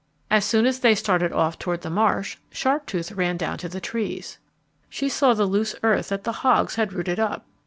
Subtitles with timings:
[0.31, 4.39] As soon as they started off toward the marsh, Sharptooth ran down to the trees.
[4.89, 7.45] She saw the loose earth that the hogs had rooted up.